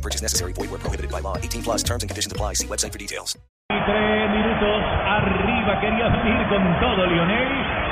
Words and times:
No 0.00 0.08
purchase 0.08 0.22
necessary. 0.22 0.54
Void 0.54 0.70
where 0.70 0.80
prohibited 0.80 1.12
by 1.12 1.20
law. 1.20 1.36
18 1.36 1.62
plus 1.62 1.82
terms 1.84 2.02
and 2.02 2.08
conditions 2.08 2.32
apply. 2.32 2.54
See 2.54 2.66
website 2.66 2.92
for 2.92 2.98
details. 2.98 3.36
Y 3.70 3.78
tres 3.84 4.30
minutos 4.32 4.80
arriba, 5.06 5.78
quería 5.78 6.08
venir 6.08 6.40
con 6.48 6.64
todo 6.80 7.06
Lionel. 7.06 7.48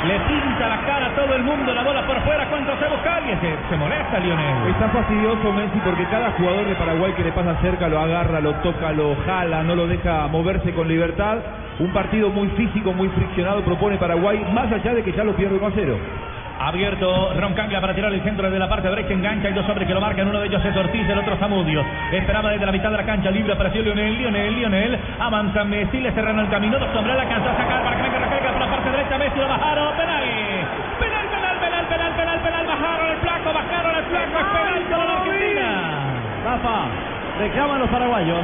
Le 0.08 0.16
pinta 0.26 0.68
la 0.68 0.80
cara 0.86 1.06
a 1.06 1.14
todo 1.14 1.34
el 1.36 1.44
mundo, 1.44 1.74
la 1.74 1.84
bola 1.84 2.06
por 2.06 2.18
fuera. 2.24 2.48
¿Cuánto 2.48 2.72
se 2.80 2.88
busca? 2.88 3.16
alguien? 3.16 3.38
Se, 3.40 3.52
se 3.68 3.76
molesta 3.76 4.18
Lionel. 4.20 4.70
Está 4.72 4.88
fastidioso 4.88 5.52
Messi 5.52 5.78
porque 5.84 6.04
cada 6.08 6.32
jugador 6.32 6.66
de 6.66 6.74
Paraguay 6.76 7.12
que 7.12 7.24
le 7.24 7.32
pasa 7.32 7.60
cerca 7.60 7.88
lo 7.88 8.00
agarra, 8.00 8.40
lo 8.40 8.54
toca, 8.62 8.90
lo 8.92 9.14
jala, 9.26 9.62
no 9.62 9.76
lo 9.76 9.86
deja 9.86 10.26
moverse 10.28 10.72
con 10.72 10.88
libertad. 10.88 11.36
Un 11.78 11.92
partido 11.92 12.30
muy 12.30 12.48
físico, 12.56 12.92
muy 12.92 13.08
friccionado 13.10 13.62
propone 13.62 13.98
Paraguay, 13.98 14.44
más 14.52 14.72
allá 14.72 14.94
de 14.94 15.04
que 15.04 15.12
ya 15.12 15.24
lo 15.24 15.36
pierde 15.36 15.58
1 15.58 15.66
a 15.66 15.72
0. 15.74 15.98
Abierto 16.60 17.34
Roncaglia 17.34 17.80
para 17.80 17.94
tirar 17.94 18.12
el 18.12 18.22
centro 18.22 18.46
desde 18.46 18.58
la 18.58 18.68
parte 18.68 18.88
derecha, 18.88 19.12
engancha, 19.12 19.48
hay 19.48 19.54
dos 19.54 19.68
hombres 19.68 19.86
que 19.86 19.94
lo 19.94 20.00
marcan, 20.00 20.28
uno 20.28 20.40
de 20.40 20.48
ellos 20.48 20.64
es 20.64 20.76
Ortiz, 20.76 21.08
el 21.08 21.18
otro 21.18 21.36
Zamudio. 21.36 21.84
Esperaba 22.12 22.50
desde 22.50 22.66
la 22.66 22.72
mitad 22.72 22.90
de 22.90 22.96
la 22.96 23.06
cancha, 23.06 23.30
libre 23.30 23.52
apareció 23.52 23.82
Lionel, 23.82 24.18
Lionel, 24.18 24.54
Lionel, 24.54 24.98
avanza 25.20 25.64
Messi, 25.64 26.00
le 26.00 26.10
cerraron 26.12 26.40
el 26.40 26.50
camino, 26.50 26.78
dos 26.78 26.94
hombres 26.96 27.16
la 27.16 27.22
alcanzó 27.22 27.48
a 27.48 27.56
sacar 27.56 27.82
para 27.84 27.96
que 27.96 28.02
venga 28.02 28.18
Roncaglia 28.18 28.52
por 28.52 28.60
la 28.60 28.70
parte 28.70 28.90
derecha, 28.90 29.18
Messi 29.18 29.38
lo 29.38 29.48
bajaron, 29.48 29.96
penal, 29.96 30.24
penal, 30.98 31.26
penal, 31.28 31.56
penal, 31.60 31.86
penal, 31.86 32.12
penal, 32.12 32.40
penal, 32.40 32.66
bajaron 32.66 33.10
el 33.10 33.18
flaco, 33.18 33.52
bajaron 33.52 33.96
el 33.96 34.04
flaco, 34.04 34.38
es 34.38 34.46
penal 34.46 34.82
para 34.90 35.04
la. 35.04 35.18
Rafa, 36.44 36.86
reclaman 37.38 37.78
los 37.80 37.90
paraguayos. 37.90 38.38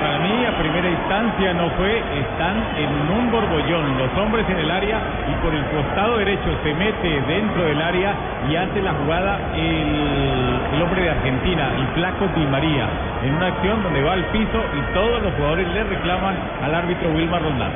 Para 0.00 0.18
mí, 0.20 0.44
a 0.46 0.56
primera 0.58 0.88
instancia 0.88 1.52
no 1.54 1.70
fue, 1.70 1.98
están 1.98 2.56
en 2.76 3.18
un 3.18 3.30
borbollón, 3.32 3.98
los 3.98 4.16
hombres 4.16 4.48
en 4.48 4.58
el 4.58 4.70
área 4.70 5.00
y 5.28 5.34
por 5.42 5.52
el 5.52 5.64
costado 5.66 6.18
derecho 6.18 6.50
se 6.62 6.72
mete 6.74 7.20
dentro 7.26 7.64
del 7.64 7.82
área 7.82 8.14
y 8.48 8.54
hace 8.54 8.80
la 8.80 8.92
jugada 8.92 9.38
el, 9.56 10.74
el 10.74 10.82
hombre 10.82 11.02
de 11.02 11.10
Argentina, 11.10 11.70
el 11.76 11.86
flaco 11.94 12.28
Di 12.36 12.46
María, 12.46 12.88
en 13.24 13.34
una 13.34 13.46
acción 13.48 13.82
donde 13.82 14.02
va 14.02 14.12
al 14.12 14.24
piso 14.26 14.62
y 14.78 14.94
todos 14.94 15.22
los 15.22 15.34
jugadores 15.34 15.66
le 15.68 15.84
reclaman 15.84 16.36
al 16.62 16.74
árbitro 16.74 17.10
Wilmar 17.10 17.42
Rondán. 17.42 17.72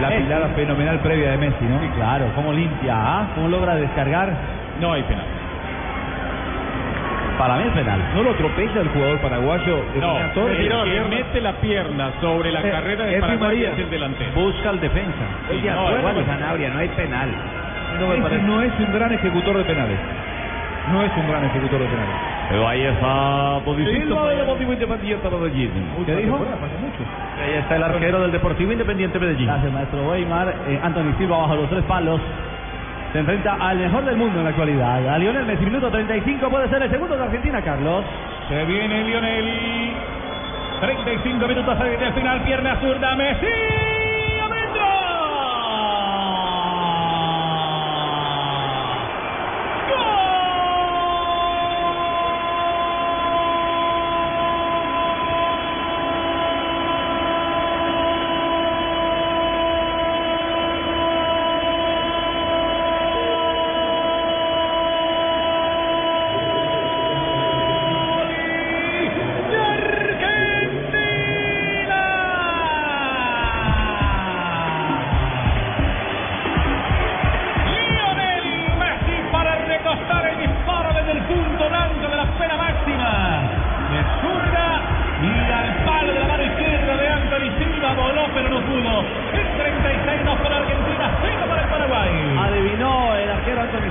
La 0.00 0.08
pilada 0.08 0.48
fenomenal 0.56 0.98
previa 1.00 1.32
de 1.32 1.38
Messi, 1.38 1.64
¿no? 1.64 1.78
Sí, 1.80 1.88
claro, 1.94 2.26
cómo 2.34 2.52
limpia, 2.52 2.94
¿ah? 2.96 3.28
cómo 3.34 3.48
logra 3.48 3.76
descargar. 3.76 4.32
No 4.80 4.92
hay 4.94 5.02
penal. 5.02 5.39
Para 7.40 7.56
mí 7.56 7.62
es 7.68 7.72
penal. 7.72 7.98
¿No 8.14 8.22
lo 8.22 8.34
tropeza 8.34 8.80
el 8.80 8.88
jugador 8.88 9.18
paraguayo? 9.22 9.76
de 9.94 10.00
No, 10.00 10.18
el 10.46 10.68
que 10.84 11.00
mete 11.08 11.40
la 11.40 11.52
pierna 11.54 12.10
sobre 12.20 12.52
la 12.52 12.60
Eh, 12.60 12.70
carrera 12.70 13.04
de 13.06 13.18
Paraguay 13.18 13.48
María. 13.48 13.70
es 13.72 13.78
el 13.78 13.88
delantero. 13.90 14.30
Busca 14.34 14.68
el 14.68 14.80
defensa. 14.80 15.24
Sí, 15.50 15.62
no, 15.64 16.02
bueno, 16.02 16.20
Sanabria, 16.26 16.68
no 16.68 16.78
hay 16.80 16.88
penal. 16.88 17.30
No, 17.98 18.08
me 18.08 18.16
parece. 18.20 18.42
no 18.42 18.60
es 18.60 18.72
un 18.78 18.92
gran 18.92 19.12
ejecutor 19.14 19.56
de 19.56 19.64
penales. 19.64 19.98
No 20.92 21.02
es 21.02 21.10
un 21.16 21.28
gran 21.30 21.44
ejecutor 21.46 21.80
de 21.80 21.86
penales. 21.86 22.14
Pero 22.50 22.68
ahí 22.68 22.82
está 22.82 23.60
Silva 23.64 24.28
del 24.28 24.38
Deportivo 24.38 24.72
Independiente 24.74 25.30
Medellín. 25.30 25.70
¿Qué 26.04 26.16
dijo? 26.16 26.36
Ahí 27.42 27.54
está 27.58 27.76
el 27.76 27.82
arquero 27.84 28.20
del 28.20 28.32
Deportivo 28.32 28.72
Independiente 28.72 29.18
Medellín. 29.18 29.46
Gracias, 29.46 29.72
maestro 29.72 30.10
Weimar. 30.10 30.54
Eh, 30.68 30.78
Anthony 30.82 31.14
Silva 31.16 31.38
bajo 31.38 31.54
los 31.56 31.70
tres 31.70 31.84
palos. 31.84 32.20
Se 33.12 33.18
enfrenta 33.18 33.54
al 33.54 33.76
mejor 33.78 34.04
del 34.04 34.16
mundo 34.16 34.38
en 34.38 34.44
la 34.44 34.50
actualidad. 34.50 35.08
A 35.08 35.18
Lionel 35.18 35.44
Messi, 35.44 35.64
minuto 35.64 35.90
35. 35.90 36.48
Puede 36.48 36.68
ser 36.68 36.82
el 36.82 36.90
segundo 36.90 37.16
de 37.16 37.24
Argentina, 37.24 37.60
Carlos. 37.60 38.04
Se 38.48 38.64
viene 38.64 39.02
Lionel. 39.02 39.92
35 40.80 41.48
minutos 41.48 41.78
del 41.78 42.12
final, 42.14 42.42
pierna 42.42 42.80
zurda, 42.80 43.14
Messi. 43.16 43.89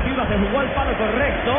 Silva, 0.04 0.26
se 0.28 0.38
jugó 0.38 0.60
al 0.60 0.68
palo 0.74 0.92
correcto, 0.98 1.56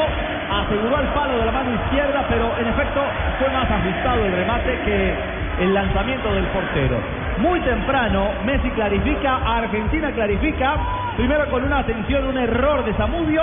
aseguró 0.51 0.97
al 0.97 1.09
palo 1.15 1.39
de 1.39 1.47
la 1.47 1.53
mano 1.53 1.75
izquierda, 1.75 2.27
pero 2.29 2.53
en 2.59 2.67
efecto 2.69 3.01
fue 3.39 3.49
más 3.49 3.71
ajustado 3.71 4.27
el 4.27 4.33
remate 4.33 4.79
que 4.85 5.15
el 5.61 5.75
lanzamiento 5.75 6.35
del 6.35 6.45
portero. 6.47 6.99
Muy 7.39 7.61
temprano, 7.61 8.29
Messi 8.45 8.69
clarifica, 8.71 9.37
Argentina 9.37 10.11
clarifica, 10.13 10.75
primero 11.17 11.51
con 11.51 11.65
una 11.65 11.79
atención, 11.79 12.27
un 12.27 12.37
error 12.37 12.85
de 12.85 12.93
Zamudio, 12.95 13.43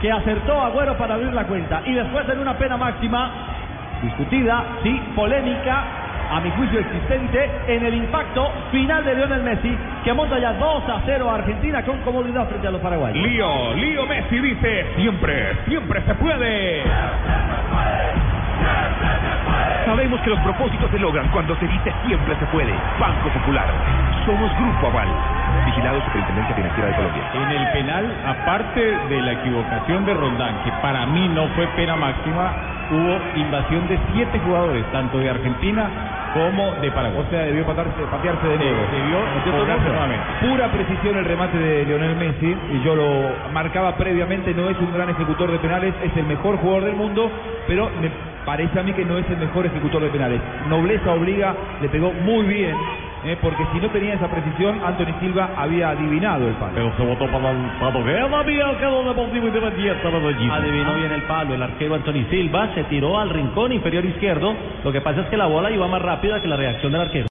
que 0.00 0.10
acertó 0.10 0.60
a 0.60 0.66
Agüero 0.66 0.96
para 0.96 1.14
abrir 1.14 1.32
la 1.32 1.44
cuenta, 1.44 1.82
y 1.84 1.94
después 1.94 2.28
en 2.28 2.40
una 2.40 2.54
pena 2.54 2.76
máxima, 2.76 3.30
discutida, 4.02 4.64
sí, 4.82 5.00
polémica, 5.14 5.84
a 6.30 6.40
mi 6.40 6.50
juicio 6.50 6.80
existente, 6.80 7.50
en 7.68 7.84
el 7.84 7.94
impacto 7.94 8.50
final 8.70 9.04
de 9.04 9.14
Lionel 9.14 9.42
Messi, 9.42 9.76
que 10.04 10.12
monta 10.12 10.38
ya 10.38 10.52
2 10.54 10.88
a 10.88 11.02
0 11.04 11.30
a 11.30 11.34
Argentina 11.34 11.82
con 11.84 11.98
comodidad 12.00 12.48
frente 12.48 12.66
a 12.66 12.70
los 12.70 12.80
paraguayos. 12.80 13.16
Lío, 13.16 13.74
Lío 13.74 14.06
Messi 14.06 14.38
dice, 14.38 14.86
siempre, 14.96 15.56
siempre 15.66 16.02
se 16.02 16.14
puede. 16.14 16.82
Sabemos 19.86 20.20
que 20.22 20.30
los 20.30 20.40
propósitos 20.40 20.90
se 20.90 20.98
logran 20.98 21.28
cuando 21.28 21.54
se 21.56 21.66
dice 21.68 21.92
siempre 22.06 22.34
se 22.40 22.46
puede. 22.46 22.72
Banco 22.98 23.28
Popular. 23.28 23.66
Somos 24.26 24.50
Grupo 24.58 24.88
Aval. 24.88 25.08
Vigilado 25.64 26.02
Superintendencia 26.04 26.56
Financiera 26.56 26.88
de 26.88 26.96
Colombia. 26.96 27.22
En 27.34 27.50
el 27.50 27.72
penal, 27.72 28.14
aparte 28.26 28.80
de 28.80 29.22
la 29.22 29.32
equivocación 29.32 30.04
de 30.04 30.14
Rondán, 30.14 30.64
que 30.64 30.72
para 30.82 31.06
mí 31.06 31.28
no 31.28 31.46
fue 31.54 31.66
pena 31.68 31.94
máxima, 31.94 32.52
hubo 32.90 33.18
invasión 33.36 33.88
de 33.88 33.98
siete 34.12 34.38
jugadores, 34.40 34.84
tanto 34.92 35.18
de 35.18 35.30
Argentina 35.30 35.90
como 36.34 36.74
de 36.82 36.90
Paraguay. 36.90 37.24
O 37.26 37.30
sea, 37.30 37.42
debió 37.42 37.64
patarse- 37.66 38.04
patearse 38.10 38.46
de 38.46 38.56
nuevo. 38.58 38.78
Debió 38.92 39.18
nuevamente. 39.90 40.24
Pura 40.40 40.68
precisión 40.70 41.16
el 41.16 41.24
remate 41.24 41.58
de 41.58 41.84
Lionel 41.86 42.16
Messi. 42.16 42.56
Y 42.74 42.84
yo 42.84 42.94
lo 42.94 43.30
marcaba 43.52 43.96
previamente, 43.96 44.52
no 44.54 44.68
es 44.68 44.78
un 44.78 44.92
gran 44.92 45.08
ejecutor 45.10 45.50
de 45.50 45.58
penales, 45.58 45.94
es 46.04 46.16
el 46.16 46.26
mejor 46.26 46.58
jugador 46.58 46.84
del 46.84 46.96
mundo, 46.96 47.30
pero 47.66 47.90
me 48.00 48.10
parece 48.44 48.78
a 48.78 48.82
mí 48.82 48.92
que 48.92 49.04
no 49.04 49.18
es 49.18 49.28
el 49.30 49.38
mejor 49.38 49.66
ejecutor 49.66 50.02
de 50.02 50.08
penales. 50.08 50.40
Nobleza 50.68 51.10
obliga, 51.12 51.54
le 51.80 51.88
pegó 51.88 52.12
muy 52.12 52.44
bien, 52.46 52.76
eh, 53.28 53.36
porque 53.40 53.64
si 53.72 53.80
no 53.80 53.90
tenía 53.90 54.14
esa 54.14 54.28
precisión, 54.28 54.80
Anthony 54.84 55.18
Silva 55.20 55.50
había 55.56 55.90
adivinado 55.90 56.46
el 56.46 56.54
palo. 56.54 56.72
Pero 56.74 56.96
se 56.96 57.04
votó 57.04 57.26
para 57.30 57.50
el 57.50 57.70
palo. 57.80 58.04
Todavía 58.28 58.78
quedó 58.78 59.02
Deportivo 59.04 59.46
Independiente 59.46 60.10
Medellín. 60.10 60.50
Adivinó 60.50 60.94
bien 60.94 61.12
el 61.12 61.22
palo. 61.22 61.54
El 61.54 61.62
arquero 61.62 61.94
Anthony 61.94 62.24
Silva 62.30 62.70
se 62.74 62.84
tiró 62.84 63.18
al 63.18 63.30
rincón 63.30 63.72
inferior 63.72 64.04
izquierdo. 64.04 64.54
Lo 64.84 64.92
que 64.92 65.00
pasa 65.00 65.22
es 65.22 65.26
que 65.28 65.36
la 65.36 65.46
bola 65.46 65.70
iba 65.70 65.86
más 65.88 66.02
rápida 66.02 66.40
que 66.40 66.48
la 66.48 66.56
reacción 66.56 66.92
del 66.92 67.00
arquero. 67.00 67.24